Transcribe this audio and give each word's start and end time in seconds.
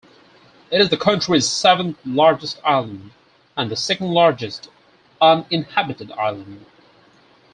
It 0.71 0.81
is 0.81 0.89
the 0.89 0.97
country's 0.97 1.47
seventh 1.47 1.99
largest 2.03 2.59
island, 2.65 3.11
and 3.55 3.69
the 3.69 3.75
second 3.75 4.07
largest 4.09 4.67
uninhabited 5.21 6.11
island. 6.13 6.65